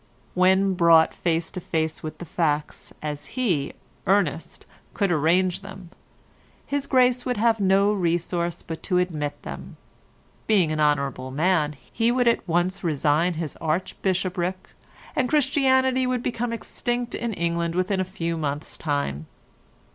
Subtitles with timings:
[0.33, 3.73] When brought face to face with the facts, as he,
[4.07, 5.91] Ernest, could arrange them;
[6.65, 9.77] his Grace would have no resource but to admit them;
[10.47, 14.69] being an honourable man he would at once resign his Archbishopric,
[15.15, 19.27] and Christianity would become extinct in England within a few months' time.